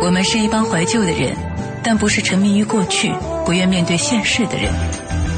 [0.00, 1.36] 我们是一帮怀旧的人，
[1.82, 3.12] 但不是沉迷于过去、
[3.44, 4.72] 不愿面对现实的人。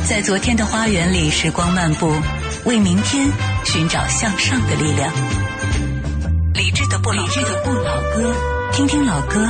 [0.08, 2.12] 在昨天的花园里，时光漫步，
[2.64, 3.28] 为明天
[3.64, 5.12] 寻找向上的力量。
[6.54, 8.34] 理智的不理智的不老歌，
[8.72, 9.46] 听听老歌，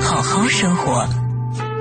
[0.00, 1.06] 好好生活。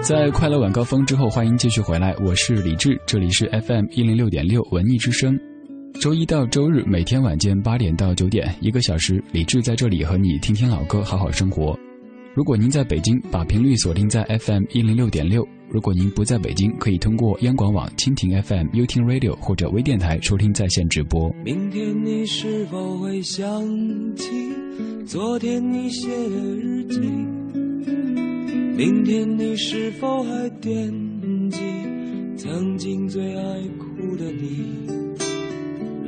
[0.02, 5.51] 在快乐晚高峰之后，欢迎继续回来，我是李志，这里是 FM 一零六点六文艺之声。
[6.00, 11.78] 周一到周日每天晚间八点到九点，一个小时，李志在这里和你听听老歌，好好生活。
[12.34, 21.30] 如果您在北京，把频率锁定在 FM 一零六点六；如果您不在北京，可以通过央广网、蜻蜓 FM、优听 Radio 或者微电台收听在线直播。
[21.44, 23.46] 明天你是否会想
[24.16, 24.30] 起
[25.06, 27.00] 昨天你写的日记？
[28.76, 30.92] 明天你是否还惦
[31.52, 31.60] 记
[32.38, 33.44] 曾经最爱
[33.78, 35.11] 哭的你？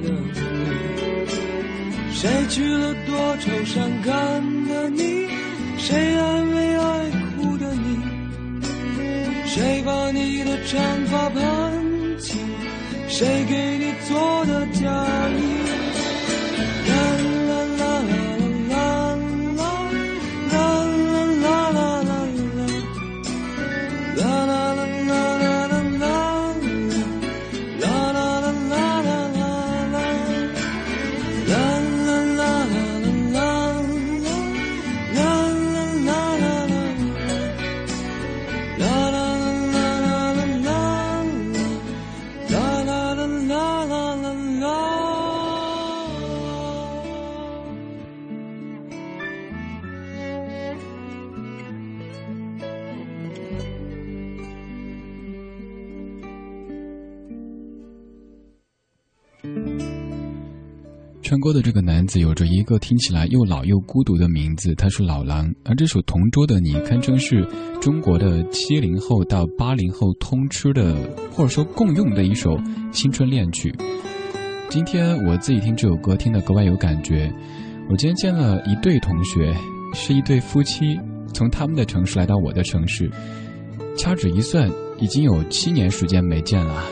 [0.00, 0.30] 的你，
[2.12, 4.08] 谁娶了多愁善感
[4.68, 5.26] 的你？
[5.78, 7.98] 谁安慰爱哭的你？
[9.46, 10.99] 谁把你的长
[61.30, 65.48] 唱歌的这个男子有着一个听起来又老又孤独的名字，他是老狼。
[65.64, 67.46] 而这首《同桌的你》堪称是
[67.80, 70.92] 中国的七零后到八零后通吃的，
[71.30, 72.58] 或者说共用的一首
[72.90, 73.72] 青春恋曲。
[74.68, 77.32] 今天我自己听这首歌听得格外有感觉。
[77.88, 79.54] 我今天见了一对同学，
[79.94, 80.98] 是一对夫妻，
[81.32, 83.08] 从他们的城市来到我的城市，
[83.96, 84.68] 掐指一算，
[84.98, 86.82] 已经有七年时间没见了。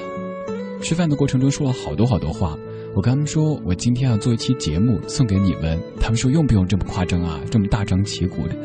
[0.81, 2.57] 吃饭的过程中说了好多好多话。
[2.99, 5.81] 我跟他们说，我今天要做一期节目送给你们。
[6.01, 8.57] 他们说用不用这么夸张啊，这么大张旗鼓的？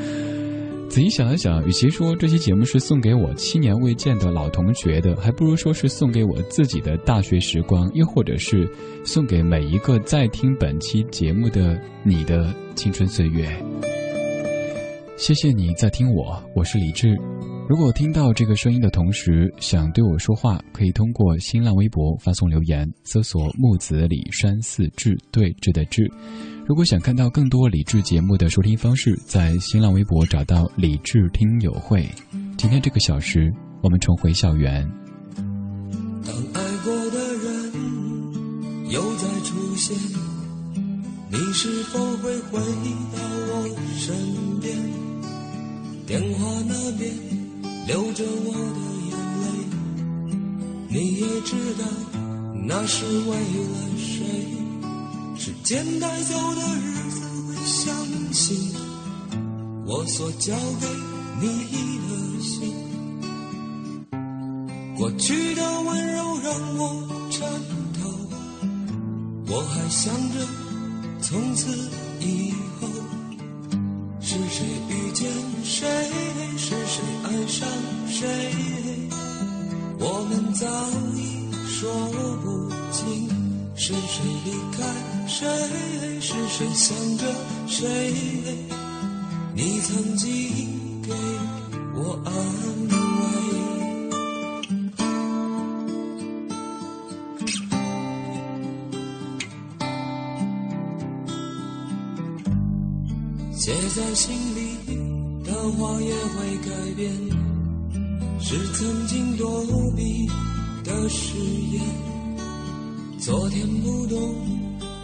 [0.90, 8.68] 仔细想了想，与其说这期节目是送给我七年未见的老同学的，还不如说是送给我自己的大学时光，又或者是
[9.06, 13.48] 送给每一个在听本期节目的你的青春岁月。
[15.16, 17.16] 谢谢你在听我，我是李志。
[17.70, 26.04] 如果听到这个声音的同时想对我说话，可以通过新浪微博发送留言，搜索“木子李山寺志对志的志”。
[26.68, 32.06] 如果想看到更多李志节目的收听方式，在新浪微博找到“李志听友会”。
[32.58, 33.52] 今天这个小时，
[33.82, 34.86] 我们重回校园。
[36.26, 39.98] 当爱过的人又再出现，
[41.32, 44.14] 你是否会回到我身
[44.60, 44.78] 边？
[46.06, 47.10] 电话那边
[47.86, 49.46] 流着我的眼泪，
[50.90, 51.84] 你也知道
[52.66, 54.24] 那是为了谁？
[55.38, 57.94] 时间带走的日子会相
[58.32, 58.72] 信
[59.86, 60.88] 我所交给
[61.42, 61.48] 你
[62.08, 62.10] 的
[62.42, 62.74] 心。
[64.96, 67.42] 过去的温柔让我颤
[68.00, 68.00] 抖，
[69.48, 70.48] 我还想着
[71.22, 71.90] 从此
[72.22, 72.88] 以后
[74.22, 75.30] 是谁遇见
[75.66, 75.86] 谁，
[76.58, 76.78] 谁
[78.24, 78.30] 谁，
[80.00, 80.66] 我们早
[81.18, 81.92] 已说
[82.42, 83.28] 不清，
[83.76, 84.80] 是谁离开？
[85.28, 85.46] 谁，
[86.22, 87.26] 是谁想着
[87.68, 88.14] 谁，
[89.54, 90.30] 你曾经
[91.02, 91.12] 给
[91.96, 92.94] 我安慰。
[103.54, 104.78] 写在心里
[105.44, 107.12] 的话也会改变，
[108.46, 110.28] 是曾经躲避
[110.84, 111.38] 的誓
[111.72, 111.82] 言。
[113.18, 114.20] 昨天不懂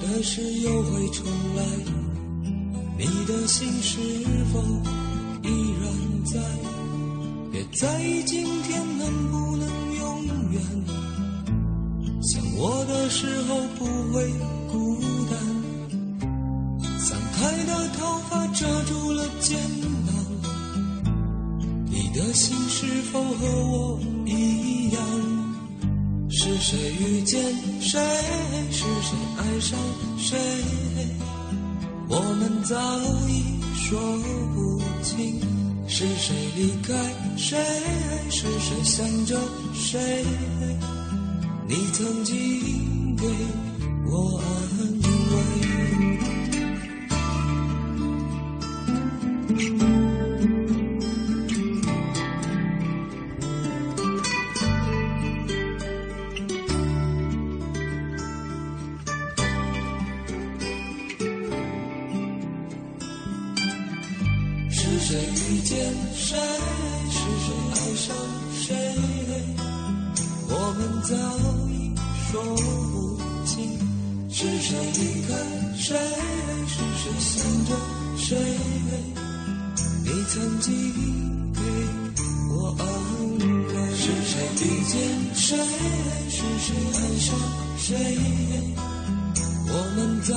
[0.02, 1.26] 的事又会重
[1.56, 1.64] 来，
[2.98, 3.98] 你的心是
[4.52, 4.60] 否
[5.42, 5.90] 依然
[6.26, 6.38] 在？
[7.50, 10.62] 别在意今天能不能永远，
[12.22, 14.30] 想我的时候不会
[14.70, 15.00] 孤
[15.32, 15.34] 单。
[17.00, 19.99] 散开的头发遮住了肩膀，
[22.20, 25.02] 的心是否和我一样？
[26.30, 27.42] 是谁遇见
[27.80, 27.98] 谁？
[28.70, 29.80] 是谁爱上
[30.18, 30.38] 谁？
[32.10, 32.76] 我们早
[33.30, 33.98] 已说
[34.54, 35.40] 不清，
[35.88, 36.94] 是谁离开
[37.38, 37.58] 谁？
[38.30, 39.40] 是谁想着
[39.74, 40.26] 谁？
[41.70, 43.26] 你曾经给
[44.12, 44.46] 我安
[45.32, 45.79] 慰。
[86.40, 86.74] 是谁？
[86.96, 87.36] 爱上
[87.78, 87.98] 谁？
[89.68, 90.32] 我们早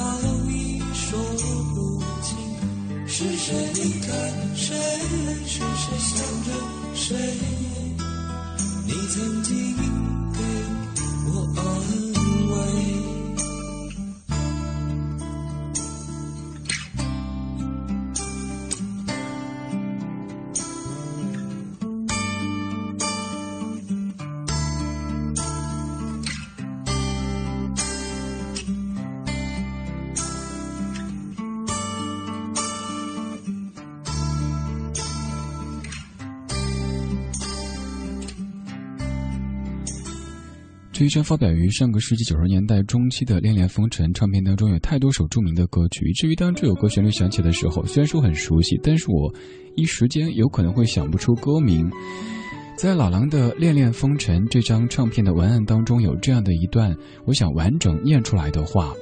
[0.50, 2.26] 已说不清。
[3.06, 3.54] 是谁？
[3.75, 4.08] 离开
[4.56, 4.75] 谁？
[5.46, 5.96] 是谁？
[6.00, 6.49] 想着
[6.93, 7.16] 谁？
[8.84, 9.52] 你曾经
[41.02, 49.34] 这一张发表于上个世纪九十年代中期的《恋恋风尘》唱片当中，有太多首著名的歌曲，以至于当这首歌旋律响起的时候，虽然说很熟悉，但是我
[49.74, 51.90] 一时间有可能会想不出歌名。
[52.76, 56.94] 在老狼的《恋恋风尘》这张唱片的文案当中，有这样的一段，
[57.24, 58.94] 我想完整念出来的话。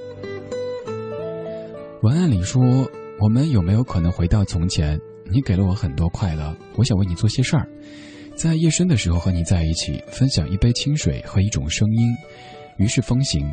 [2.03, 2.63] 文案里说
[3.21, 4.99] ：“我们有没有可能回到从前？
[5.31, 7.69] 你给了我很多快乐，我想为你做些事儿。”
[8.35, 12.09] 在夜深的时候和你在一起，分享一杯清水和一种声音，
[12.79, 13.47] 于是风行，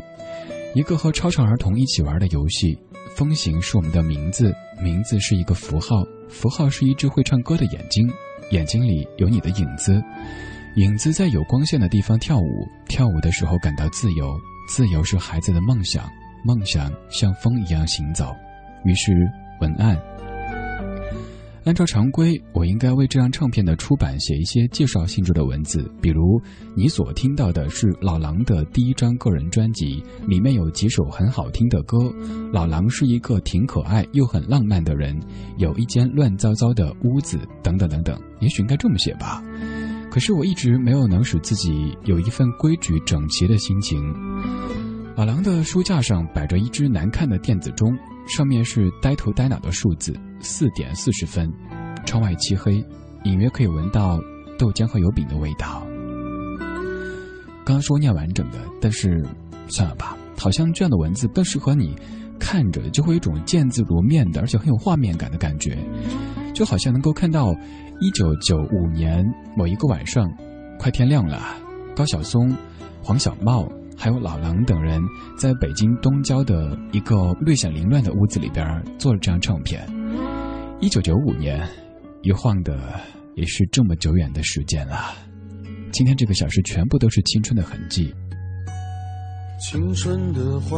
[0.74, 2.78] 一个和超常儿童一起玩的游戏。
[3.16, 8.08] 风行是我们的名字，名字是一个符号，符号是一只会唱歌的眼睛，
[8.52, 10.02] 眼睛里有你的影子，
[10.76, 16.08] 影子在有光线的地方跳舞，跳舞的时候感到自由，自由是孩子的梦想，
[16.46, 18.32] 梦想像风一样行走。
[18.86, 19.12] 于是
[19.60, 20.00] 文案。
[21.68, 26.42] 按照常规，我应该为这张唱片的出版写一些介绍性质的文字，比如
[26.78, 32.10] 你所听到的是老狼的第一张个人专辑，里面有几首很好听的歌。
[32.54, 35.20] 老狼是一个挺可爱又很浪漫的人，
[35.58, 38.18] 有一间乱糟糟的屋子，等等等等。
[38.40, 39.44] 也许应该这么写吧。
[40.10, 44.02] 可是我一直没有能使自己有一份规矩整齐的心情。
[45.18, 47.94] 老狼的书架上摆着一只难看的电子钟，
[48.28, 50.14] 上面是呆头呆脑的数字。
[50.40, 51.52] 四点四十分，
[52.06, 52.84] 窗外漆黑，
[53.24, 54.20] 隐约可以闻到
[54.58, 55.82] 豆浆和油饼的味道。
[57.66, 59.26] 刚刚说念完整的，但是
[59.68, 61.96] 算了吧，好像这样的文字更适合你
[62.40, 65.76] 看着就会有一种见字如面的，而且很有画面感的感觉，
[66.54, 67.52] 就好像能够看到
[68.00, 70.32] 一九九五年某一个晚上，
[70.80, 71.42] 快天亮了，
[71.96, 72.56] 高晓松、
[73.04, 75.02] 黄小茂还有老狼等人
[75.38, 78.64] 在北京东郊的一个略显凌乱的屋子里边
[79.00, 79.86] 做了这张唱片。
[80.80, 81.68] 一九九五年，
[82.22, 83.00] 一晃的
[83.34, 85.16] 也是这么久远的时间了。
[85.92, 88.14] 今天这个小时全部都是青春的痕迹。
[89.60, 90.78] 青春的花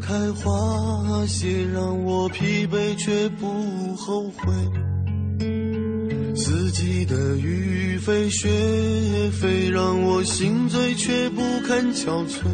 [0.00, 4.52] 开花谢，让我疲惫却不后悔。
[6.42, 8.48] 四季的雨飞雪
[9.30, 12.46] 飞，让我心醉却不堪憔悴。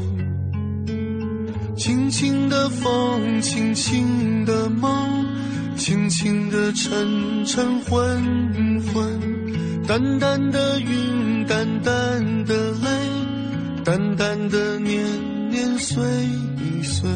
[1.76, 5.24] 轻轻的风，轻轻的梦，
[5.76, 9.20] 轻轻的沉沉昏昏，
[9.86, 11.46] 淡淡的云。
[11.46, 12.88] 淡淡的泪，
[13.84, 15.00] 淡淡的年
[15.48, 16.02] 年岁
[16.82, 17.08] 岁，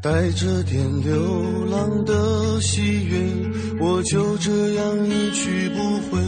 [0.00, 3.18] 带着点流浪的喜悦，
[3.80, 6.22] 我就这样一去不回。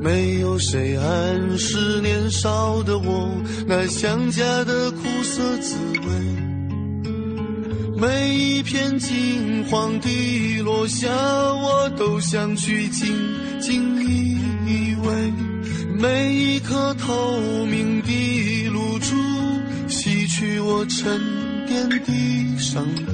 [0.00, 3.30] 没有谁暗示年少的我，
[3.66, 6.08] 那想家的苦涩滋味。
[7.98, 13.14] 每一片金黄的落下，我都想去静
[13.60, 14.02] 静
[14.66, 15.32] 依偎；
[16.00, 19.14] 每一颗透明的露珠，
[19.88, 21.20] 洗去我沉
[21.72, 23.12] 淀的伤悲。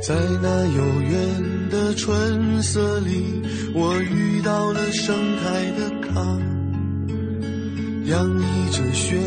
[0.00, 3.42] 在那悠远的春色里，
[3.74, 6.38] 我遇到了盛开的她，
[8.08, 9.18] 洋溢着炫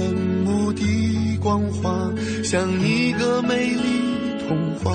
[0.44, 2.12] 目的光华，
[2.44, 3.80] 像一个美丽
[4.48, 4.92] 童话。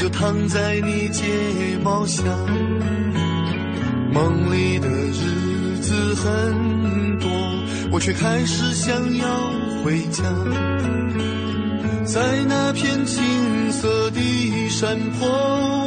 [0.00, 1.22] 就躺在你睫
[1.84, 2.22] 毛下。
[4.10, 7.28] 梦里的日子很多，
[7.92, 9.26] 我却开始想要
[9.84, 10.24] 回家。
[12.06, 15.28] 在那片青色的山坡，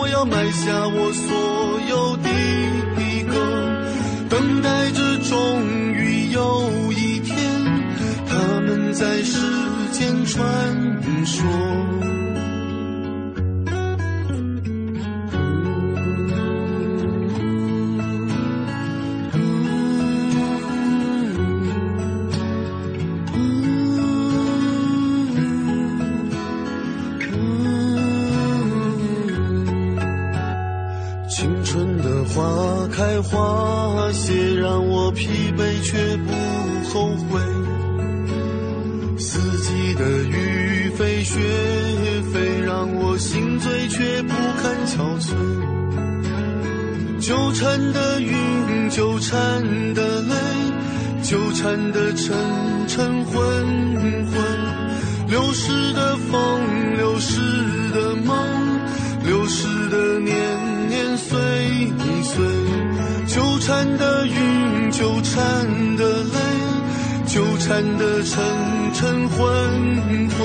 [0.01, 2.29] 我要埋下我所有的
[3.32, 3.34] 歌，
[4.29, 5.17] 等待着。
[5.24, 7.36] 终于有一天，
[8.27, 9.39] 他们在世
[9.91, 10.46] 间传
[11.25, 11.83] 说。
[67.98, 68.44] 的沉
[68.94, 69.39] 沉昏
[70.30, 70.39] 昏，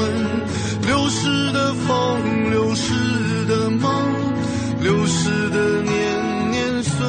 [0.87, 3.91] 流逝的风，流逝的梦，
[4.83, 7.07] 流逝的年年岁。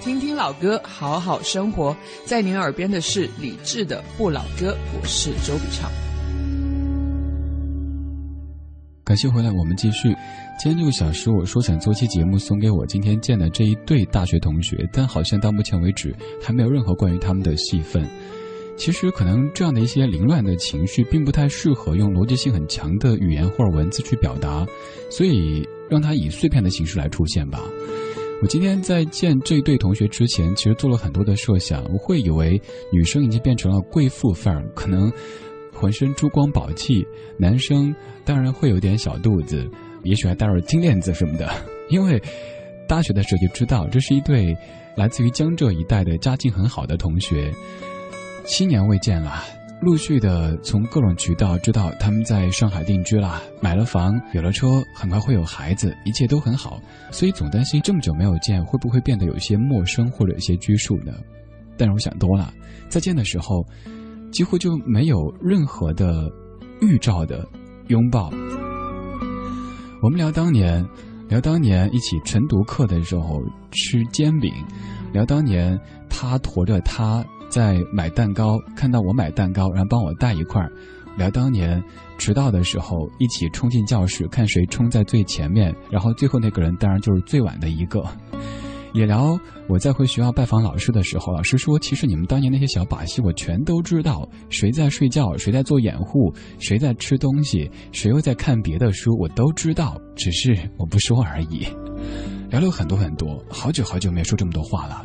[0.00, 5.90] 听听老歌好好生活，在您耳边的是李志的《不老歌》，我是周笔畅。
[9.04, 10.08] 感谢回来，我们继续。
[10.58, 18.02] 今天这个小时，我说想做期节目送给我今天见的这一对大学同学，但好像到目前为止还没有任何关于他们的戏份。
[18.78, 24.66] 其实，可能这样的一些凌乱的情绪，并不太适合用逻辑性很强的语言或者文字去表达，
[25.10, 27.60] 所以让它以碎片的形式来出现吧。
[28.42, 31.84] 我今天在见这对同学之前，其实做了很多的设想。
[31.92, 35.12] 我会以为女生已经变成了贵妇范儿，可能
[35.74, 37.02] 浑身珠光宝气；
[37.38, 39.68] 男生当然会有点小肚子，
[40.04, 41.50] 也许还戴着金链子什么的。
[41.90, 42.22] 因为
[42.88, 44.56] 大学的时候就知道，这是一对
[44.96, 47.52] 来自于江浙一带的家境很好的同学。
[48.44, 49.42] 七年未见了。
[49.80, 61.12] 陆续的从各种渠道知道他们在上海定居了，买了房，有了车，很快会有孩子，一切都很好，所以总担心这么久没有见，会不会变得有些陌生或者有些拘束呢？
[61.76, 62.50] 但是我想多了，
[62.88, 63.62] 再见的时候，
[64.34, 66.28] 几乎就没有任何的
[66.80, 67.48] 预兆的
[67.86, 68.30] 拥抱。
[70.02, 70.84] 我们聊当年，
[71.28, 74.52] 聊当年一起晨读课的时候吃煎饼，
[75.12, 75.78] 聊当年
[76.10, 77.24] 他驮着他。
[77.50, 80.68] 在买蛋糕，看到我买蛋糕，然后帮我带一块儿，
[81.16, 81.80] 聊当年
[82.18, 88.04] 迟到的时候一起冲进教室，看谁冲在最前面，然后最后那个人当然就是最晚的一个。
[88.94, 101.66] 也聊我在回学校拜访老师的时候，老师说其实你们当年那些小把戏我全都知道，谁在睡觉，谁在做掩护，谁在吃东西，谁又在看别的书，我都知道，只是我不说而已。
[102.50, 105.04] 聊了很多很多，好久好久没说这么多话了。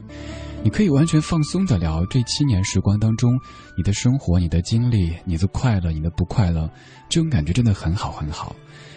[0.61, 3.31] 你可以完全放松的聊这七年时光当中，
[3.75, 6.69] 你的生活、你的经历、你的快乐、你的不快乐，
[7.09, 8.55] 这种感觉真的很好很好。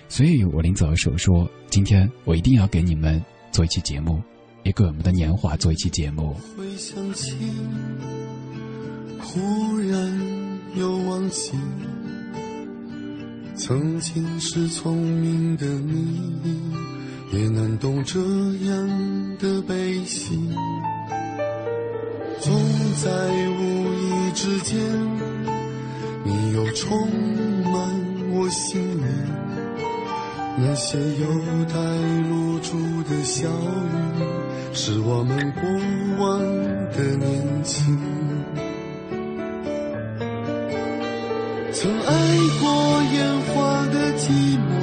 [0.08, 4.20] 所以我临走的时候说，今天我一定要给你们做一期节目，
[4.64, 6.36] 也给我们的年华做一期节目。
[6.56, 7.34] 回想起，
[9.20, 9.40] 忽
[9.78, 10.20] 然
[10.76, 11.52] 又忘记，
[13.56, 16.20] 曾经是聪明的你，
[17.32, 20.38] 也能懂这样的悲喜。
[22.40, 22.52] 总
[23.02, 23.10] 在
[23.48, 24.78] 无意之间，
[26.24, 27.08] 你又充
[27.64, 27.72] 满
[28.32, 29.04] 我心里。
[30.58, 31.74] 那些有带
[32.28, 33.50] 露珠的小雨，
[34.74, 35.62] 是我们过
[36.24, 36.40] 往
[36.92, 37.98] 的年轻。
[41.72, 42.12] 曾爱
[42.60, 44.81] 过烟花的寂寞，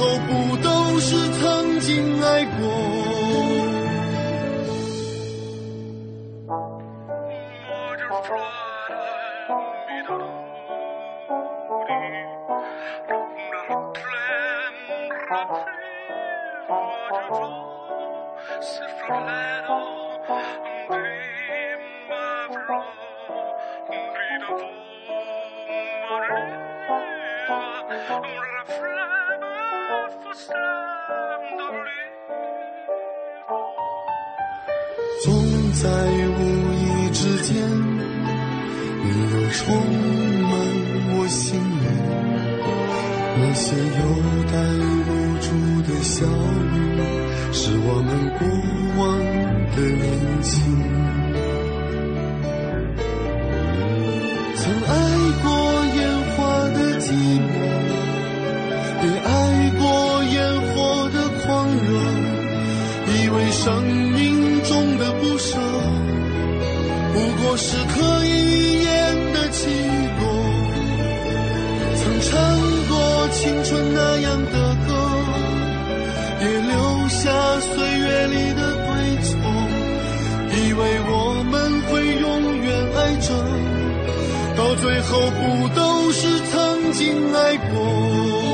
[0.00, 0.39] 到
[77.60, 78.88] 岁月里的对
[79.22, 79.30] 错，
[80.56, 81.12] 以为我
[81.50, 81.52] 们
[81.88, 82.28] 会永
[82.62, 83.28] 远爱着。
[84.56, 85.40] 到最后，不
[85.74, 88.49] 都是曾经爱过？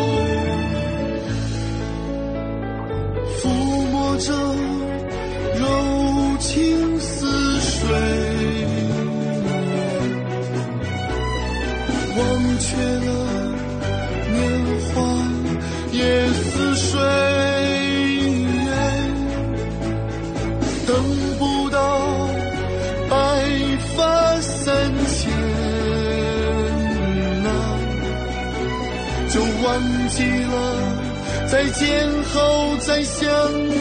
[30.17, 33.29] 忘记了，再见后再相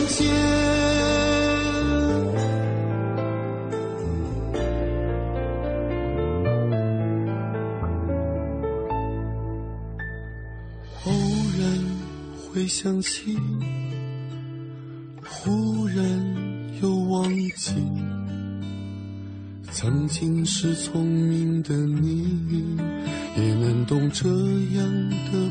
[0.09, 0.27] 见。
[11.05, 11.11] 偶
[11.57, 11.63] 然
[12.35, 13.37] 会想起，
[15.23, 15.95] 忽然
[16.81, 17.73] 又忘记，
[19.71, 22.77] 曾经是聪明的你，
[23.37, 25.44] 也能懂这样的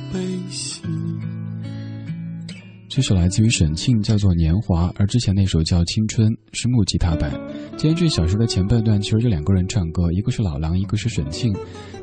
[2.94, 7.28] 这首来自于沈庆，叫做《年华》，而之前那首叫《青春》是木吉他版。
[7.76, 11.52] 今天这小说的前半段其实就两个人唱歌，一个是老狼，一个是沈庆。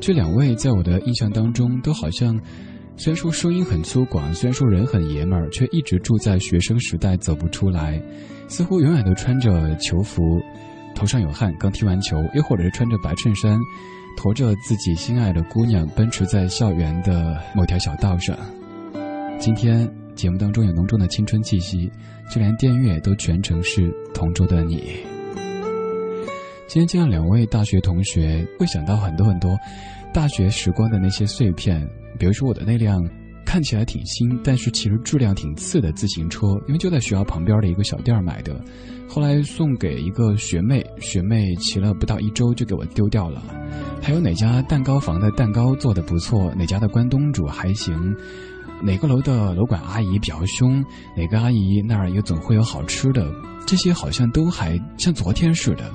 [0.02, 2.38] 这两位在我的印象当中都好像，
[2.94, 7.98] 虽然说声音很粗犷，虽然说人很爷们儿，却一直住在学生时代走不出来，
[8.46, 10.22] 似乎永远都穿着球服，
[10.94, 13.58] 头上有汗，刚踢完球，又或者是穿着白衬衫，
[14.18, 18.36] 驮着自己心爱的姑娘奔驰在校园的某条小道上。
[19.38, 19.90] 今天。
[20.14, 21.90] 节目当中有浓重的青春气息，
[22.30, 24.82] 就连电乐都全程是同桌的你。
[26.68, 29.58] 今天见到两位大学同学，会想到很多很多
[30.12, 31.86] 大学时光的那些碎片，
[32.18, 33.02] 比如说我的那辆
[33.44, 38.58] 看起来挺新，但是其实质量挺次的自行车，因为就在学校旁边的一个小店买的，
[39.06, 43.42] 后来送给一个学妹，学妹骑了不到一周就给我丢掉了。
[44.00, 48.16] 还有哪家蛋糕房的蛋糕做的不错，哪家的关东煮还行。
[48.82, 50.84] 哪个楼的楼管阿姨比较凶？
[51.16, 53.32] 哪个阿姨那儿也总会有好吃的？
[53.64, 55.90] 这些好像都还像昨天似的，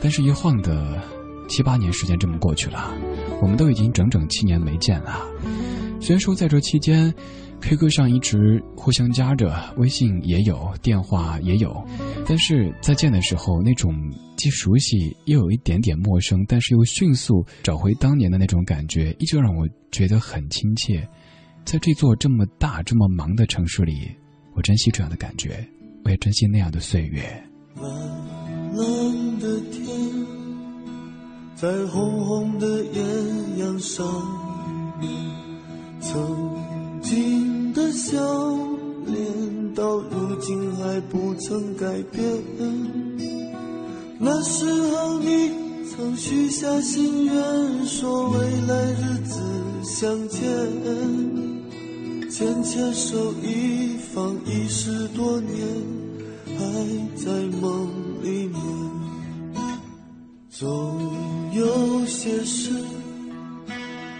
[0.00, 1.02] 但是一晃的
[1.48, 2.92] 七八年时间这么过去了，
[3.40, 5.26] 我们都已经整整七年没见了。
[5.98, 7.12] 虽然说在这期间
[7.62, 11.74] ，QQ 上一直互相加着，微信也有，电话也有，
[12.26, 13.94] 但是在见的时候，那种
[14.36, 21.06] 既熟悉又有一点点陌生，但是又迅速找回当年的那种感觉，依旧让我觉得很亲切。
[21.64, 24.10] 在这座这么大、这么忙的城市里，
[24.54, 25.64] 我珍惜这样的感觉，
[26.04, 27.22] 我也珍惜那样的岁月。
[27.76, 27.84] 蓝
[28.74, 29.86] 蓝的天，
[31.54, 34.04] 在红红的艳阳上
[34.98, 35.08] 面，
[36.00, 38.18] 曾经的笑
[39.06, 42.22] 脸，到如今还不曾改变。
[44.18, 45.50] 那时候你
[45.88, 49.40] 曾许下心愿，说未来日子
[49.84, 51.39] 相见。
[52.40, 55.62] 牵牵手，一放已十多年，
[56.56, 56.64] 还
[57.14, 57.86] 在梦
[58.22, 58.58] 里面。
[60.48, 61.12] 总
[61.52, 62.70] 有些事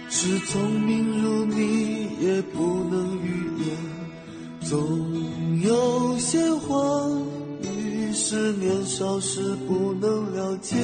[0.07, 3.29] 是聪明如你也不能预
[3.65, 3.75] 言，
[4.69, 6.77] 总有些话
[7.63, 10.75] 语是年少时不能了解，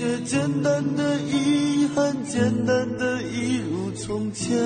[0.00, 3.90] 些简单的遗憾，简单的一如。
[3.92, 4.56] 从前，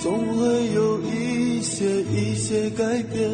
[0.00, 3.30] 总会有一些一些改变，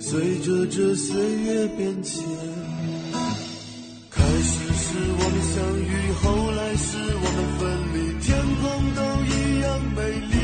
[0.00, 2.24] 随着这岁月变迁。
[4.10, 7.60] 开始是我们相遇，后来是我们分
[7.92, 8.64] 离，天空
[8.96, 10.00] 都一样美
[10.32, 10.34] 丽。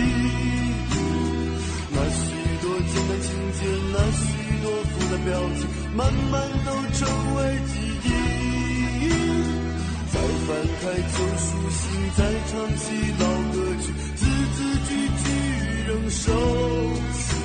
[1.94, 2.20] 那许
[2.60, 4.20] 多简单情节，那许
[4.62, 5.64] 多复杂表情，
[5.96, 7.00] 慢慢都成
[7.36, 7.40] 为
[7.72, 7.87] 记。
[10.48, 11.84] 翻开旧书信，
[12.16, 12.82] 再唱起
[13.20, 14.24] 老歌曲，字
[14.56, 15.28] 字句句
[15.86, 16.32] 仍熟
[17.12, 17.36] 悉，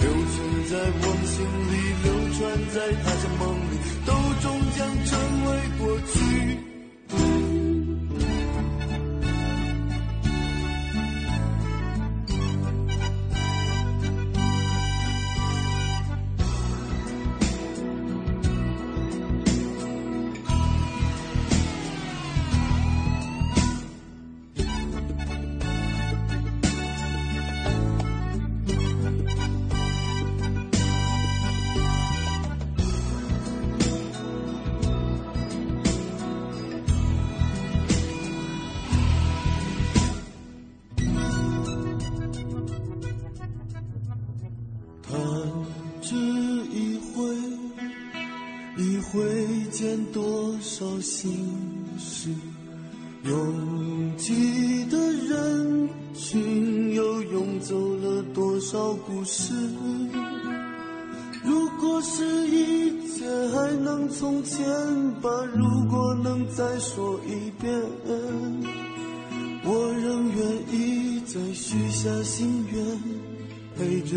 [0.00, 0.34] 留存
[0.70, 1.36] 在我们心
[1.68, 1.74] 里，
[2.04, 2.40] 流传
[2.72, 3.76] 在他乡梦里，
[4.06, 4.08] 都
[4.40, 4.44] 终
[4.78, 5.12] 将成
[5.44, 5.48] 为
[5.78, 6.65] 过去。
[51.00, 51.48] 心
[51.98, 52.28] 事，
[53.24, 59.54] 拥挤的人群又涌走了多少故事？
[61.44, 64.66] 如果是一切还能从前，
[65.22, 67.80] 把如果能再说一遍，
[69.64, 70.38] 我仍愿
[70.72, 72.84] 意再许下心愿，
[73.76, 74.16] 陪着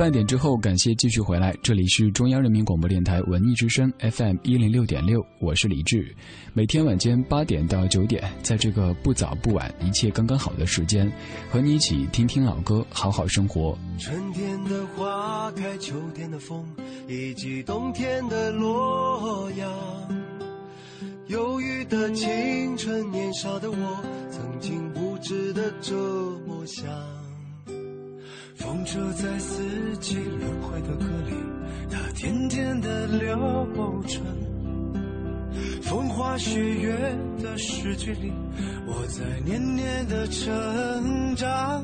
[0.00, 6.16] 半点之后，感谢继续回来，这里是中央人民广播电台文艺之声 FM 一零六点六，我是李志。
[6.54, 11.12] 每天晚间八点到九点，在这个不早不晚、一切刚刚好的时间，
[11.50, 13.76] 和你一起听听老歌，好好生活。
[13.98, 16.64] 春天的花开，秋天的风，
[17.06, 19.70] 以及冬天的洛阳。
[21.26, 25.94] 忧郁的青春，年少的我，曾经不知的这
[26.46, 26.88] 么想。
[28.60, 31.32] 风车在四季轮回的歌里，
[31.90, 33.34] 它甜甜的流
[34.06, 34.20] 着。
[35.82, 36.94] 风花雪月
[37.42, 38.30] 的诗句里，
[38.86, 41.82] 我在年年的成长。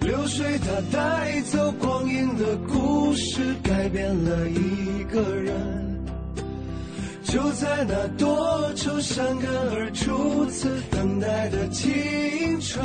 [0.00, 5.54] 流水它带走光阴的故事，改变了一个人。
[7.24, 11.88] 就在那多愁善感而初次等待的青
[12.60, 12.84] 春。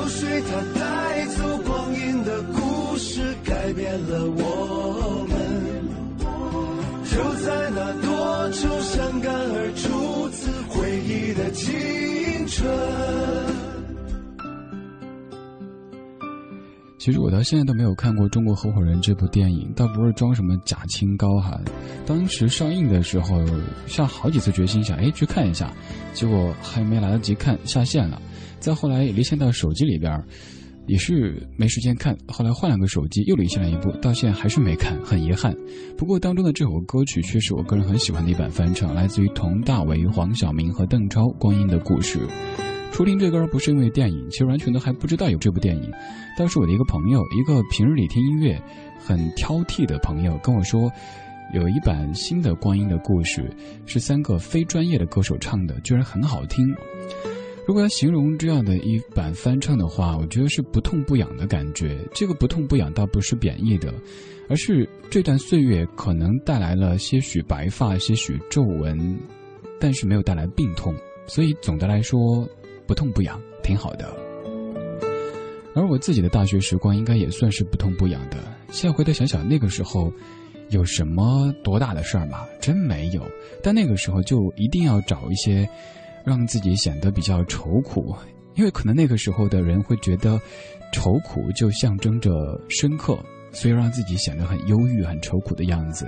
[0.00, 5.38] 流水它带走光阴的故事，改变了我们。
[7.04, 12.66] 就在那多愁善感而初次回忆的青春。
[16.98, 21.58] 其实我到现在都没有看过《中国合伙人》这部电影，倒不是装什么假清高哈。
[22.06, 23.42] 当时上映的时候，
[23.86, 25.70] 下好几次决心想哎去看一下，
[26.14, 28.20] 结果还没来得及看下线了。
[28.60, 30.22] 再后来也离线到手机里边，
[30.86, 32.16] 也是没时间看。
[32.28, 35.54] 后来换了个手机又离线了一部，到现在还是没看，很遗憾。
[35.96, 42.18] 不过当中的这首歌曲却是我个人很喜欢的一版翻唱，来自于佟大为、黄晓明和邓超《光阴的故事》。
[42.92, 45.90] 初听这歌不是因为电影，其实完全都还不知道有这部电影。
[46.36, 48.60] 倒是我的一个朋友，一个平日里听音乐
[48.98, 50.90] 很挑剔的朋友跟我说，
[51.54, 53.42] 有一版新的《光阴的故事》
[53.90, 56.66] 是三个非专业的歌手唱的，居然很好听。
[57.66, 61.98] 如果要形容这样的一版翻唱的话，我觉得是不痛不痒的感觉。
[62.12, 63.92] 这个不痛不痒倒不是贬义的，
[64.48, 69.18] 而是这段岁月可能带来了些许白发、些许皱纹，
[69.78, 70.94] 但是没有带来病痛。
[71.26, 72.48] 所以总的来说。
[72.86, 74.12] 不痛不痒，挺好的。
[75.76, 78.38] 而我自己的大学时光，应该也算是不痛不痒的。
[78.72, 80.12] 现在回头想想，那个时候
[80.70, 82.44] 有什么多大的事儿吗？
[82.60, 83.22] 真没有。
[83.62, 85.68] 但那个时候就一定要找一些
[86.24, 88.14] 让自己显得比较愁苦，
[88.54, 90.40] 因为可能那个时候的人会觉得
[90.92, 92.30] 愁苦就象征着
[92.68, 93.18] 深刻，
[93.52, 96.06] 所以让自己显得很忧郁、很愁苦的样子。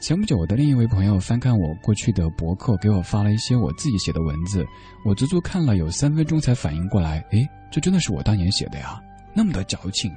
[0.00, 4.64] 前不久，我的另一位朋友翻看我过去的博客，给我发了一些我自己写的文字，
[5.04, 9.00] 我足足看了有三分钟才反应过来，诶，这真的是我当年写的呀，
[9.34, 10.12] 那么的矫情。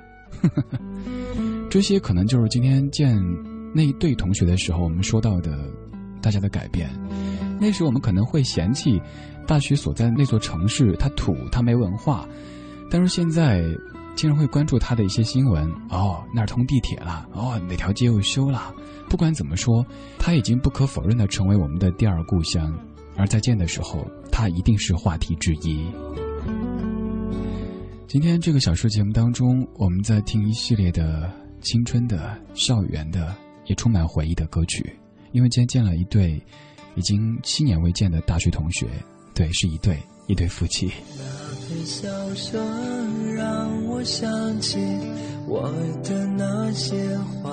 [1.70, 3.18] 这些可能就是今天见
[3.74, 5.58] 那一对同学的时候，我们说到的
[6.22, 6.88] 大家的改变。
[7.62, 9.00] 那时我们可能会嫌弃
[9.48, 12.28] 大学所在的那座城市，它土，它没文化，
[12.90, 13.64] 但是现在。
[14.14, 18.76] 竟然会关注他的一些新闻哦，那儿通地铁了哦，哪条街又修了？
[19.10, 19.84] 不管怎么说，
[20.20, 22.78] 它已经不可否认的成为我们的第二故乡。
[23.16, 25.90] 而再见的时候，它一定是话题之一。
[28.06, 33.34] 今天这个小说节目当中，我们在听一系列的青春的、校园的，
[33.66, 34.94] 也充满回忆的歌曲。
[35.32, 36.38] 因为今天见了一对
[36.96, 38.88] 已经七年未见的大学同学，
[39.34, 40.92] 对，是一对一对夫妻。
[41.86, 44.78] 笑声让我想起
[45.48, 45.72] 我
[46.04, 47.52] 的那些话，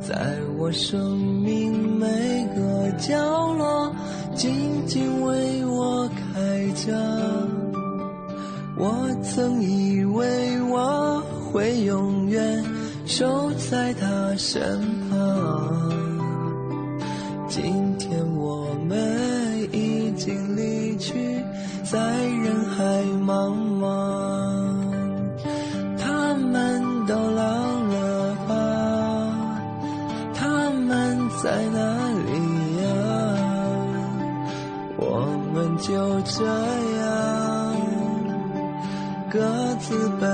[0.00, 2.06] 在我生命每
[2.54, 3.94] 个角落
[4.34, 7.48] 静静为我开着。
[8.76, 11.20] 我曾以为我
[11.52, 12.64] 会永远
[13.04, 15.92] 守在他身旁，
[17.50, 18.96] 今天我们
[19.72, 21.44] 已经离去。
[21.82, 23.84] 在人海茫茫，
[25.98, 28.54] 他们都老了吧？
[30.32, 31.80] 他们在哪
[32.28, 32.30] 里
[32.80, 32.86] 呀？
[34.96, 36.46] 我们就这
[37.00, 37.04] 样
[39.28, 39.40] 各
[39.80, 40.29] 自奔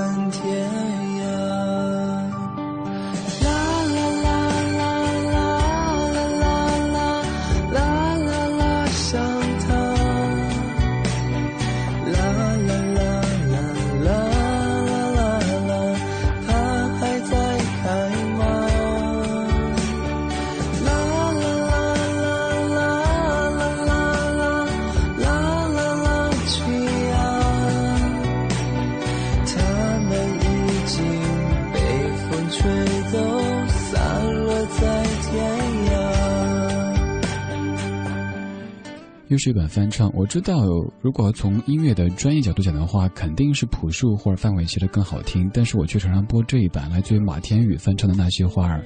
[39.47, 40.65] 又是一版翻唱，我知道，
[41.01, 45.49] 如果从音乐的专业角度讲的话，肯定是朴树或者范玮琪的更好听。
[45.53, 48.79] 但是我却常常播这一版，来自于马天宇翻唱的《那些花儿》，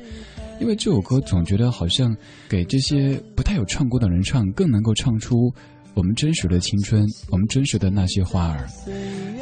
[0.61, 2.15] 因为这首歌总觉得好像
[2.47, 5.51] 给这些不太有唱过的人唱，更能够唱出
[5.95, 8.67] 我们真实的青春，我们真实的那些花儿。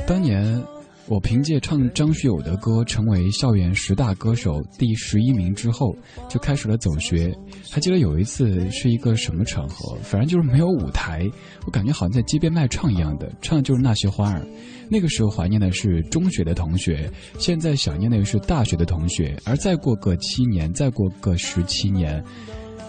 [0.08, 0.64] 当年。
[1.10, 5.96] 我凭借唱张学友的歌成为校园十大歌手第十一名之后，
[6.30, 7.36] 就开始了走学。
[7.72, 11.28] 还记得有一次是一个什么场合，反正就是没有舞台，
[11.66, 14.46] 我感觉好像在街边卖唱一样的，唱的就是那些花儿。
[14.88, 22.24] 那个时候怀念的是中学的同学，现在想念的是大学的同学，而再过个七年，再过个十七年，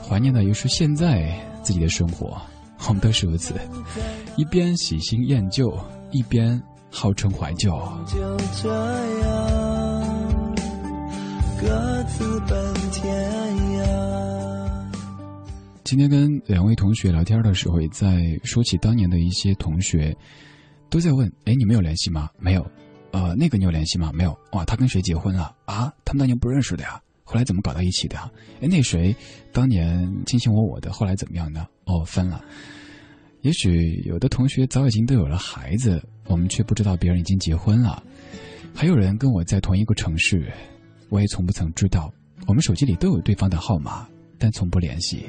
[0.06, 2.38] 怀念的又是现在自己的生活。
[2.86, 3.54] 我们都是如此，
[4.36, 5.74] 一边喜新厌旧，
[6.10, 6.62] 一边。
[6.90, 7.70] 号称怀旧。
[8.06, 8.68] 就这
[9.20, 10.54] 样，
[11.60, 14.90] 各自奔天涯。
[15.84, 20.16] 今天跟两位同学聊天的时候，也在说起当年的一些同学，
[20.88, 22.28] 都在问：哎，你们有联系吗？
[22.38, 22.64] 没有。
[23.12, 24.12] 呃，那个你有联系吗？
[24.14, 24.38] 没有。
[24.52, 25.52] 哇，他跟谁结婚了？
[25.64, 28.30] 啊，他们当年不认识的呀，后来怎么搞到一起的呀？
[28.60, 29.14] 哎，那谁
[29.52, 31.66] 当年卿卿我我的，后来怎么样呢？
[31.86, 32.40] 哦，分了。
[33.42, 36.02] 也许有的同学早已经都有了孩子。
[36.26, 38.00] 我们却不知道别人已经结婚了，
[38.72, 40.48] 还有人跟我在同一个城市，
[41.08, 42.08] 我也从不曾知道。
[42.46, 44.06] 我们手机里都有对方的号码，
[44.38, 45.24] 但从不联系。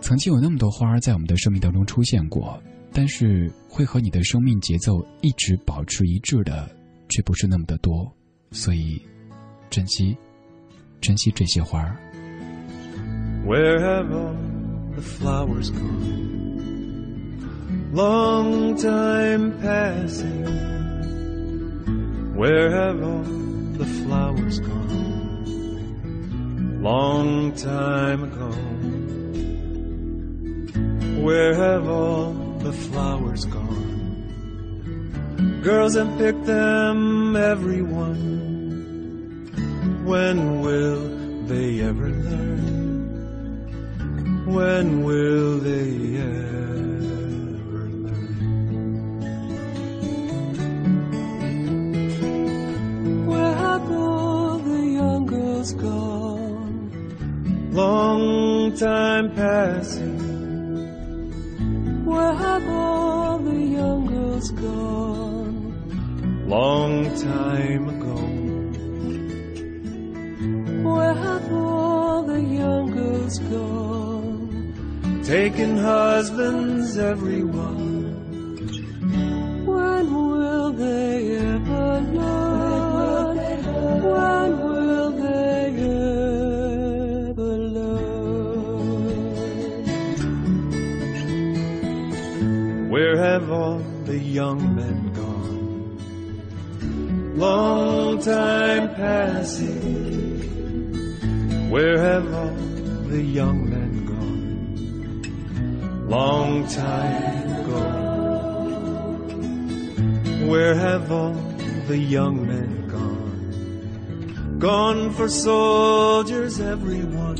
[0.00, 2.62] 曾经有那么多花儿在我们的生命当中出现过，
[2.92, 6.70] 但是会和你的生命节奏一直保持一致的，
[7.08, 8.08] 却不是那么的多。
[8.52, 9.02] 所以，
[9.68, 10.16] 珍惜，
[11.00, 11.96] 珍惜这些花儿。
[17.92, 20.46] Long time passing.
[22.34, 25.42] Where have all the flowers gone?
[26.82, 28.50] Long time ago.
[31.22, 35.60] Where have all the flowers gone?
[35.62, 38.46] Girls have picked them, everyone.
[40.04, 42.95] When will they ever learn?
[44.46, 48.46] When will they ever learn?
[53.26, 56.90] Where have all the young girls gone?
[57.72, 60.14] Long time passing.
[62.06, 65.74] Where have all the young girls gone?
[66.46, 67.95] Long time
[75.26, 78.14] taking husbands, everyone.
[79.66, 83.36] When will they ever learn?
[84.04, 85.74] When will they
[87.30, 88.06] ever learn?
[92.88, 95.98] Where have all the young men gone?
[97.36, 100.38] Long time passing.
[101.68, 102.54] Where have all
[103.08, 103.65] the young?
[106.16, 107.82] Long time ago.
[110.50, 111.34] Where have all
[111.88, 114.58] the young men gone?
[114.58, 117.36] Gone for soldiers, everyone.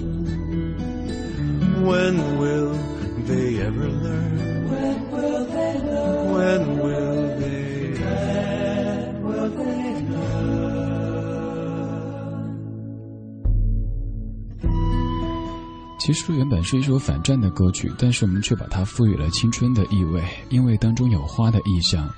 [1.88, 2.74] When will
[3.30, 4.68] they ever learn?
[4.68, 6.32] When will they learn?
[6.36, 6.62] When
[16.06, 22.08] 其实原本是一首反战的歌曲，但是我们却把它赋予了青春的意味，因为当中有花的意象。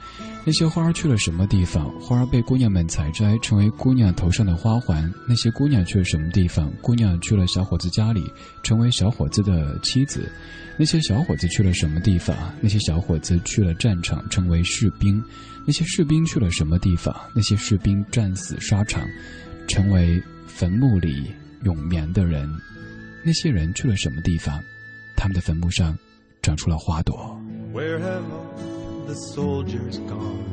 [0.45, 1.91] 那些花儿去了什么地方？
[1.99, 5.11] 花儿被姑娘们采摘，成为姑娘头上的花环。
[5.27, 6.71] 那些姑娘去了什么地方？
[6.83, 8.31] 姑娘去了小伙子家里，
[8.63, 10.31] 成为小伙子的妻子。
[10.77, 12.37] 那些小伙子去了什么地方？
[12.61, 15.19] 那些小伙子去了战场，成为士兵。
[15.65, 17.17] 那些士兵去了什么地方？
[17.35, 19.09] 那些士兵战死沙场，
[19.67, 21.33] 成为坟墓里
[21.63, 22.47] 永眠的人。
[23.24, 24.64] 那些人去了什么地方？
[25.16, 25.98] 他们的坟墓上
[26.42, 27.40] 长出了花朵。
[27.74, 30.44] Where have all the soldiers gone?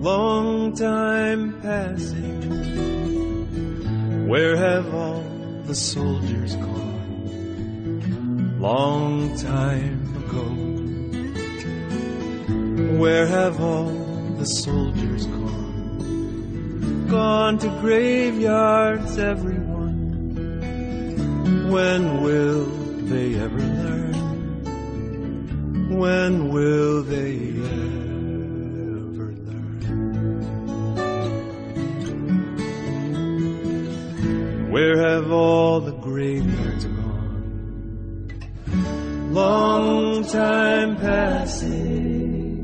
[0.00, 2.40] Long time passing.
[4.26, 5.22] Where have all
[5.66, 6.80] the soldiers gone?
[8.58, 10.42] Long time ago.
[12.98, 13.92] Where have all
[14.38, 17.06] the soldiers gone?
[17.08, 19.75] Gone to graveyards, everyone.
[21.47, 22.65] When will
[23.07, 24.13] they ever learn?
[25.97, 29.91] When will they ever learn?
[34.71, 38.29] Where have all the graveyards gone?
[39.31, 42.57] Long time passing.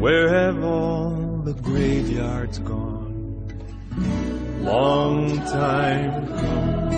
[0.00, 3.48] Where have all the graveyards gone?
[4.62, 6.97] Long time ago.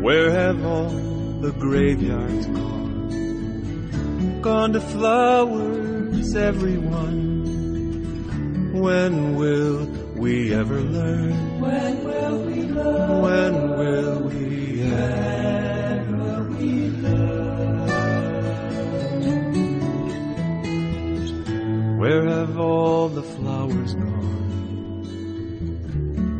[0.00, 4.40] Where have all the graveyards gone?
[4.40, 7.20] Gone to flowers, everyone.
[8.72, 9.84] When will
[10.16, 11.60] we ever learn?
[11.60, 13.22] When will we learn?
[13.22, 16.48] When will we ever learn?
[21.98, 24.40] Where have all the flowers gone?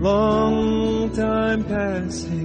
[0.00, 2.39] Long time passing.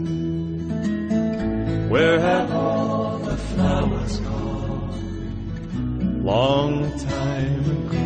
[1.90, 6.24] Where have all the flowers gone?
[6.24, 8.00] Long time ago.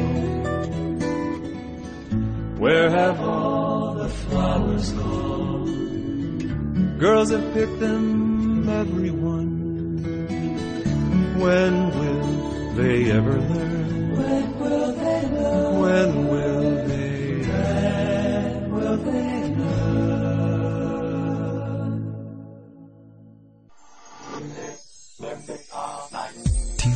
[2.57, 5.69] Where have all the flowers gone?
[6.99, 9.47] Girls have picked them, everyone.
[11.39, 14.17] When will they ever learn?
[14.17, 15.79] When will they learn?
[15.79, 16.27] When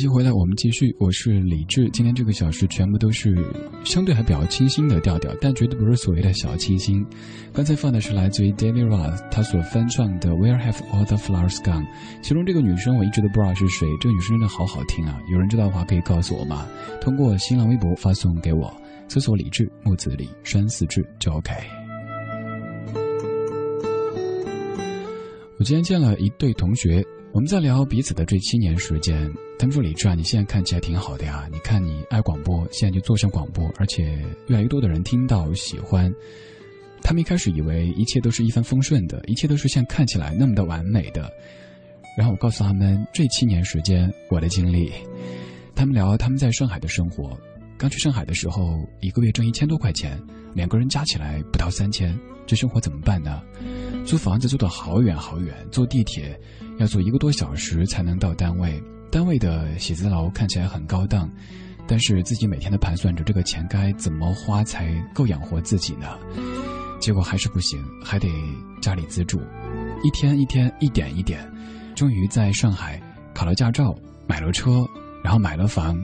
[0.00, 0.96] 感谢回来，我们继续。
[0.98, 3.36] 我是李志，今天这个小时全部都是
[3.84, 7.04] 相对还比较清新的调调，但绝对不是所谓的小清新。
[7.52, 11.84] 刚才放的是来自于 David Roth 他所翻唱的《Where Have All the Flowers Gone》，
[12.22, 15.20] 其中这个女生我一直都不知道是谁，这个女生真的好好听啊！
[15.30, 16.66] 有人知道的话可以告诉我吗？
[17.02, 18.74] 通过新浪微博发送给我，
[19.06, 21.52] 搜索李志木子李山四志就 OK。
[25.58, 29.32] 我今天见了一对同学，我们在聊彼此的这七年时间。
[29.56, 34.18] 他们说：“李志啊，你现在看起来挺好的呀，你看你爱广播，现在就做上广播，而且
[34.48, 36.12] 越来越多的人听到喜欢。”
[37.02, 41.30] 他们一开始以为一切都是一帆风顺的，一切都是像看起来那么的完美的。
[42.16, 44.92] 然后我告诉他们这七年时间我的经历，
[45.74, 47.38] 他们聊他们在上海的生活。
[47.78, 50.20] 刚去上海的时候，一个月挣一千多块钱，
[50.52, 53.40] 两个人加起来不到三千，这生活怎么办呢？
[54.04, 56.38] 租房子租到好远好远，坐地铁
[56.80, 58.82] 要坐一个多小时才能到单位。
[59.10, 61.30] 单位的写字楼看起来很高档，
[61.86, 66.16] 但是自己每天的盘算着这个钱该怎么花才够养活自己呢？
[66.98, 68.28] 结果还是不行，还得
[68.80, 69.38] 家里资助，
[70.02, 71.46] 一天一天一点一点，
[71.94, 72.98] 终于在上海
[73.34, 73.94] 考了驾照，
[74.26, 74.86] 买了车，
[75.22, 75.98] 然后买了房。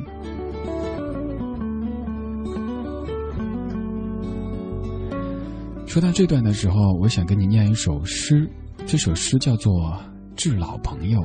[5.86, 8.46] 说到这段的时候，我想跟你念一首诗。
[8.86, 9.72] 这首诗叫做
[10.36, 11.20] 《致老朋友》。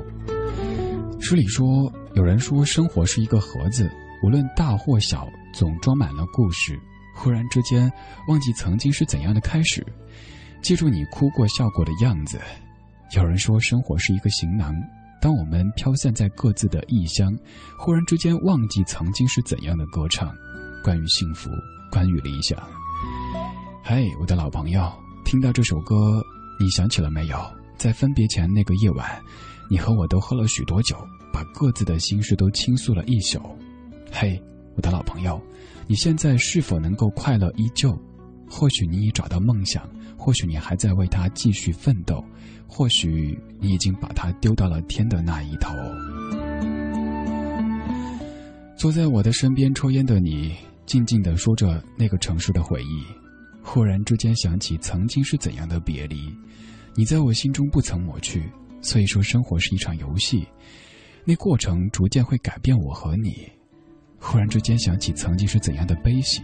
[1.21, 3.89] 诗里说，有人说生活是一个盒子，
[4.23, 6.79] 无论大或小，总装满了故事。
[7.13, 7.91] 忽然之间，
[8.27, 9.85] 忘记曾经是怎样的开始，
[10.61, 12.39] 记住你哭过笑过的样子。
[13.15, 14.73] 有人说生活是一个行囊，
[15.21, 17.31] 当我们飘散在各自的异乡，
[17.77, 20.33] 忽然之间忘记曾经是怎样的歌唱，
[20.83, 21.49] 关于幸福，
[21.91, 22.57] 关于理想。
[23.83, 24.91] 嘿，我的老朋友，
[25.25, 25.95] 听到这首歌，
[26.59, 27.60] 你想起了没有？
[27.81, 29.19] 在分别前那个夜晚，
[29.67, 30.95] 你和我都喝了许多酒，
[31.33, 33.41] 把各自的心事都倾诉了一宿。
[34.11, 34.39] 嘿，
[34.75, 35.41] 我的老朋友，
[35.87, 37.99] 你现在是否能够快乐依旧？
[38.47, 42.23] 或许你已找到梦想，或许你还在为他继续奋斗，
[42.67, 45.73] 或许你已经把他丢到了天的那一头。
[48.77, 50.55] 坐在我的身边抽烟的你，
[50.85, 53.03] 静静地说着那个城市的回忆。
[53.63, 56.31] 忽然之间想起曾经是怎样的别离，
[56.95, 58.43] 你在我心中不曾抹去。
[58.83, 60.43] 所以说，生活是一场游戏，
[61.23, 63.47] 那过程逐渐会改变我和你。
[64.19, 66.41] 忽然之间想起曾经是怎样的悲喜，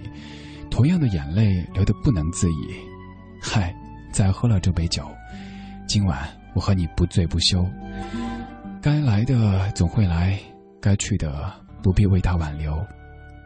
[0.70, 2.76] 同样的眼泪流得不能自已。
[3.42, 3.76] 嗨，
[4.12, 5.04] 再喝了这杯酒，
[5.88, 7.68] 今晚我和你不醉不休。
[8.84, 10.40] 该来的总会来，
[10.80, 12.86] 该去的不必为他挽留。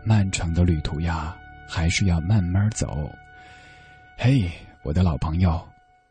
[0.06, 1.34] 漫长的旅途呀，
[1.66, 3.10] 还是要慢慢走。
[4.18, 4.52] 嘿，
[4.84, 5.62] 我的老朋友，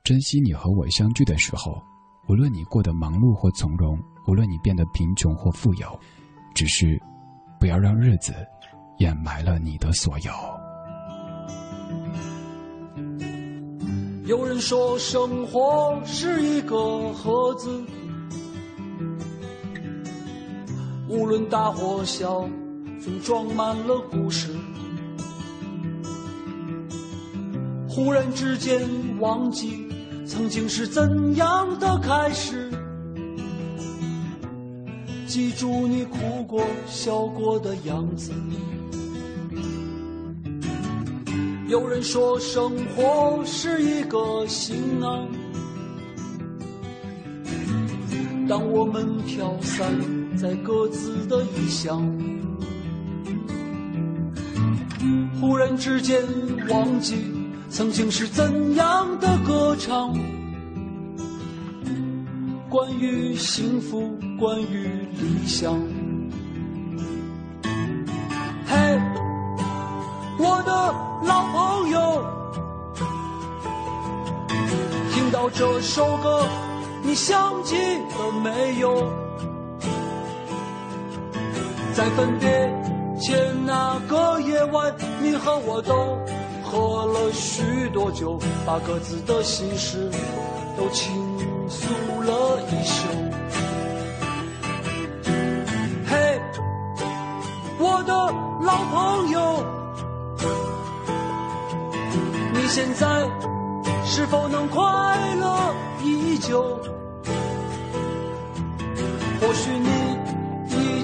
[0.02, 1.80] 珍惜你和我相聚的时候。
[2.28, 3.98] 无论你过得忙碌或从容，
[4.28, 5.98] 无论你变得贫穷或富有，
[6.54, 6.96] 只是
[7.58, 8.32] 不要让日子
[8.98, 10.30] 掩埋了你的所有。
[14.26, 17.84] 有人说，生活是一个盒子，
[21.08, 22.48] 无论大或小，
[23.02, 24.54] 总装满了故事。
[27.88, 28.88] 忽然之间
[29.18, 29.79] 忘记
[30.30, 32.70] 曾经是怎样的开始，
[35.26, 38.30] 记住你哭过笑过的样子。
[41.66, 45.26] 有人说生活是一个行囊，
[48.48, 49.92] 当我们飘散
[50.36, 52.08] 在各自的异乡，
[55.40, 56.22] 忽然之间
[56.68, 57.39] 忘记。
[57.70, 60.12] 曾经是怎样的歌唱？
[62.68, 65.72] 关于幸福，关于理想。
[68.66, 69.00] 嘿，
[70.38, 70.72] 我的
[71.24, 72.24] 老朋友，
[75.12, 76.44] 听到这首歌，
[77.04, 79.08] 你想起了没有？
[81.94, 82.48] 在分别
[83.20, 84.92] 前那个夜晚，
[85.22, 86.18] 你和我都。
[86.70, 90.08] 喝了许多酒，把各自的心事
[90.76, 91.12] 都倾
[91.68, 91.88] 诉
[92.22, 93.08] 了一宿。
[96.06, 96.40] 嘿，
[97.76, 98.14] 我的
[98.62, 99.64] 老朋友，
[102.54, 103.28] 你现在
[104.04, 104.80] 是否能快
[105.40, 106.78] 乐依旧？
[109.40, 109.89] 或许你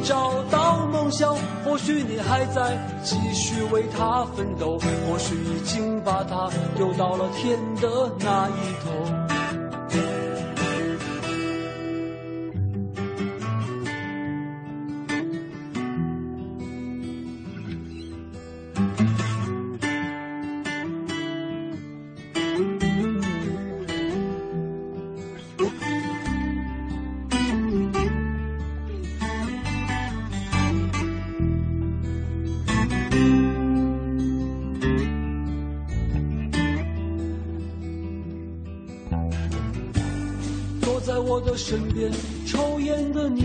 [0.06, 1.36] 找到梦想。
[1.64, 8.52] 或许你还在继续为他奋斗，或许已经把他丢到了天的那一
[8.84, 9.15] 头。
[41.56, 42.12] 身边
[42.44, 43.42] 抽烟的你，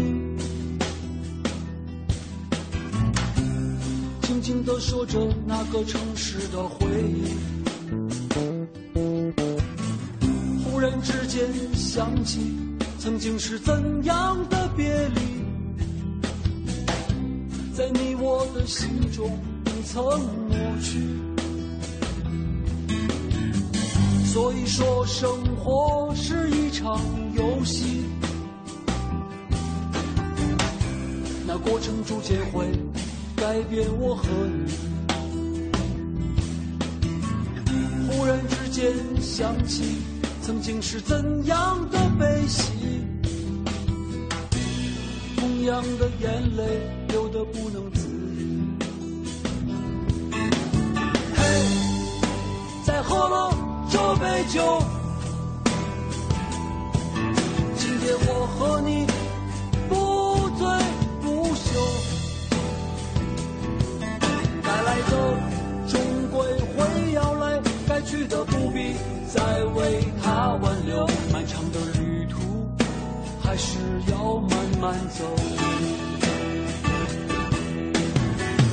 [4.22, 7.24] 静静地说着那个城市的回忆。
[10.64, 12.40] 忽然之间想起，
[13.00, 15.22] 曾经是怎样的别离，
[17.74, 21.00] 在你我的心中不曾抹去。
[24.26, 27.00] 所以说，生活是一场
[27.36, 28.04] 游戏。
[31.46, 32.72] 那过程逐渐会
[33.36, 34.28] 改变我和
[34.66, 34.72] 你。
[38.08, 39.98] 忽然之间想起
[40.42, 42.72] 曾经是怎样的悲喜，
[45.38, 46.64] 同样的眼泪
[47.10, 48.62] 流得不能自已。
[51.36, 51.44] 嘿，
[52.86, 53.56] 再喝了
[53.90, 54.84] 这杯酒，
[68.04, 68.96] 去的不必
[69.34, 71.08] 再为他挽留。
[71.32, 72.40] 漫长的旅途
[73.42, 73.78] 还是
[74.12, 75.26] 要慢慢走。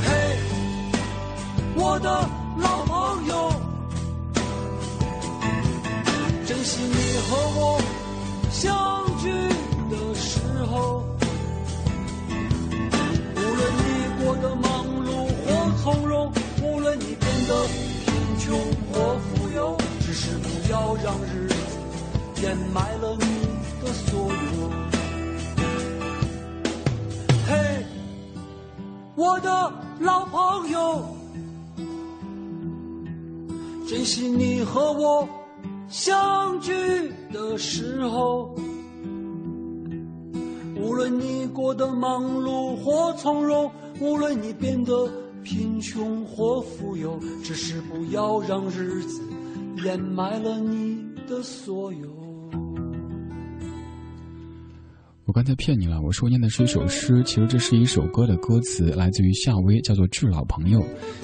[0.04, 0.38] 嘿，
[1.76, 2.08] 我的
[2.60, 3.52] 老朋友，
[6.46, 7.80] 珍惜你和我
[8.50, 9.30] 相聚
[9.90, 11.04] 的时候。
[13.34, 14.66] 无论你过得忙
[15.04, 15.08] 碌
[15.44, 15.46] 或
[15.82, 17.50] 从容，无论你变得，
[20.70, 21.54] 要让日子
[22.42, 23.24] 掩埋了你
[23.82, 24.70] 的所有。
[27.46, 27.86] 嘿，
[29.16, 31.02] 我的老朋友，
[33.88, 35.26] 珍惜你和我
[35.88, 38.54] 相聚的时候。
[40.76, 45.10] 无论你过得忙碌或从容，无论你变得
[45.42, 49.22] 贫穷或富有，只是不要让日子
[49.84, 50.98] 掩埋了你
[51.28, 52.08] 的所有。
[55.24, 60.80] 我刚才骗你了，我说念的是一首诗，其实这是一首歌的歌词，来自于夏威，叫做《致老朋友》。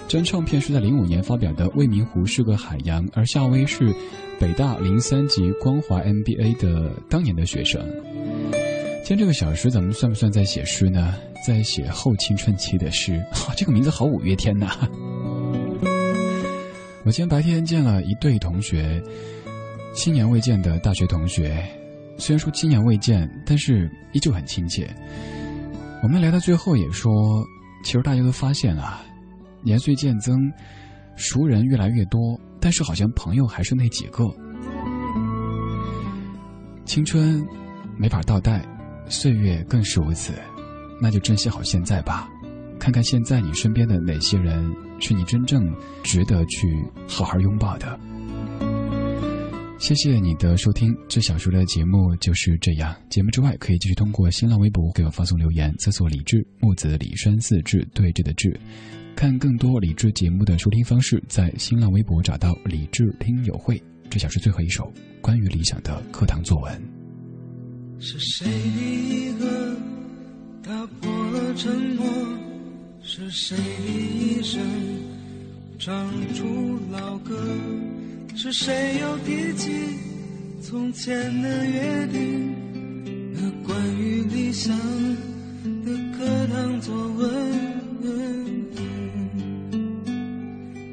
[0.06, 3.94] 这张唱片是在零五年发表的，《未名湖是个海洋》，而夏威是
[4.38, 7.82] 北大零三级光华 MBA 的当年的学生。
[9.02, 11.14] 今天这个小时咱们算不算在写诗呢？
[11.46, 13.18] 在写后青春期的诗。
[13.32, 14.86] 哈， 这个名字好五月天呐！
[17.04, 19.02] 我今天白天见了一对同学，
[19.92, 21.62] 七年未见的大学同学。
[22.16, 24.88] 虽然说七年未见，但是依旧很亲切。
[26.02, 27.12] 我们聊到最后也说，
[27.84, 29.04] 其实大家都发现啊，
[29.62, 30.50] 年岁渐增，
[31.14, 34.24] 熟人越来越多，但是好像朋友还是那几个。
[36.86, 37.46] 青春
[37.98, 38.64] 没法倒带，
[39.08, 40.32] 岁月更是如此，
[41.02, 42.30] 那就珍惜好现在吧。
[42.78, 47.98] 看看现在你身边的哪些人是你真正值得去好好拥抱的。
[49.78, 52.94] 谢谢你的收听，这小说的节目就是这样。
[53.10, 58.58] 节目之外，可以继续通过新浪微博给我发送留言，搜索“李志木子李山四志对峙的志”。
[59.14, 63.80] 看更多李志节目的收听方式，在新浪微博找到“李志听友会”。
[64.08, 64.90] 这小是最后一首
[65.20, 66.82] 关于理想的课堂作文。
[67.98, 69.76] 是谁第一个
[70.62, 72.43] 打破了沉默？
[73.06, 74.60] 是谁的一生
[75.78, 77.38] 唱出老歌？
[78.34, 79.70] 是谁又提起
[80.62, 82.54] 从前的约定？
[83.34, 84.74] 那关于理想
[85.84, 87.64] 的课堂作文。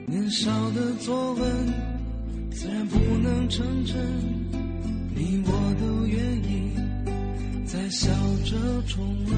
[0.05, 1.74] 年少的作文
[2.51, 3.95] 自然不能成真，
[5.16, 6.70] 你我都愿意
[7.72, 8.09] 在笑
[8.43, 9.36] 着重温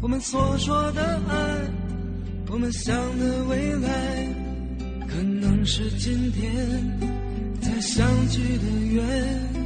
[0.00, 1.68] 我们所说的爱，
[2.48, 4.28] 我们想的未来。
[5.08, 6.48] 可能是今天
[7.60, 9.59] 才相聚的缘。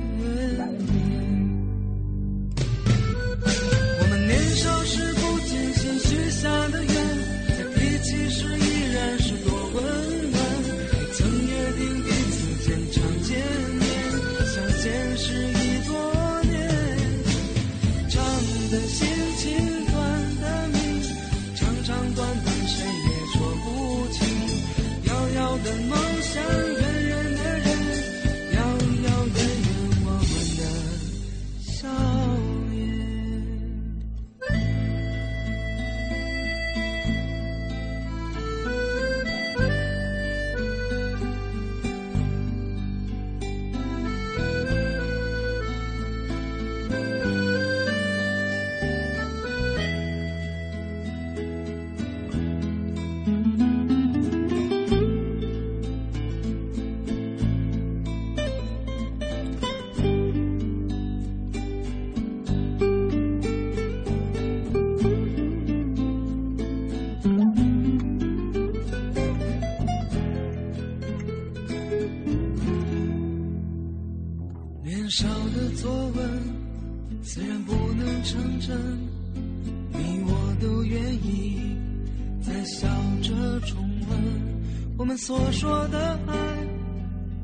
[85.26, 86.34] 所说的爱，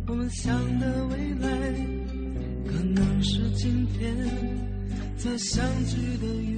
[0.07, 1.49] 我们想的未来，
[2.67, 4.15] 可能是今天
[5.17, 6.50] 在相聚的。